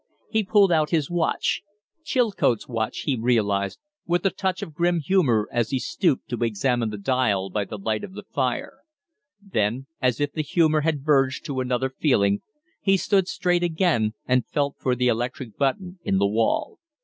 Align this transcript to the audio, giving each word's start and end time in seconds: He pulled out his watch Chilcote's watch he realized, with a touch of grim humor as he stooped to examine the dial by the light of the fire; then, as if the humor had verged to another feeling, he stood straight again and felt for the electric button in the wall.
He 0.31 0.43
pulled 0.43 0.71
out 0.71 0.89
his 0.89 1.11
watch 1.11 1.61
Chilcote's 2.03 2.67
watch 2.67 3.01
he 3.01 3.15
realized, 3.15 3.77
with 4.07 4.25
a 4.25 4.31
touch 4.31 4.63
of 4.63 4.73
grim 4.73 4.99
humor 4.99 5.47
as 5.51 5.69
he 5.69 5.77
stooped 5.77 6.27
to 6.29 6.43
examine 6.43 6.89
the 6.89 6.97
dial 6.97 7.51
by 7.51 7.65
the 7.65 7.77
light 7.77 8.03
of 8.03 8.13
the 8.13 8.23
fire; 8.23 8.79
then, 9.39 9.85
as 10.01 10.19
if 10.19 10.31
the 10.31 10.41
humor 10.41 10.81
had 10.81 11.05
verged 11.05 11.45
to 11.45 11.59
another 11.59 11.91
feeling, 11.91 12.41
he 12.81 12.97
stood 12.97 13.27
straight 13.27 13.61
again 13.61 14.13
and 14.25 14.47
felt 14.47 14.75
for 14.79 14.95
the 14.95 15.07
electric 15.07 15.55
button 15.55 15.99
in 16.03 16.17
the 16.17 16.25
wall. 16.27 16.79